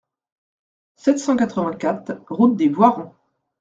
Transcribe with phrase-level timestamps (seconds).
[0.95, 3.11] sept cent quatre-vingt-quatre route des Voirons